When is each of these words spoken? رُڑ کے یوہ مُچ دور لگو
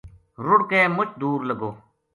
رُڑ 0.45 0.59
کے 0.69 0.79
یوہ 0.81 0.93
مُچ 0.95 1.09
دور 1.21 1.39
لگو 1.49 1.71